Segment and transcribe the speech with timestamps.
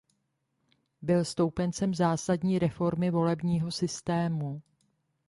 [1.01, 4.61] Byl stoupencem zásadní reformy volebního systému.